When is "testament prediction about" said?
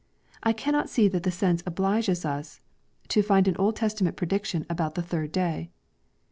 3.75-4.95